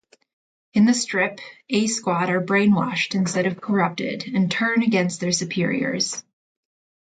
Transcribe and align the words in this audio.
In 0.73 0.85
the 0.85 0.95
strip, 0.95 1.39
A-Squad 1.69 2.31
are 2.31 2.41
brainwashed 2.41 3.13
instead 3.13 3.45
of 3.45 3.61
corrupted 3.61 4.23
and 4.33 4.49
turn 4.49 4.81
against 4.81 5.19
their 5.19 5.31
superiors. 5.31 6.23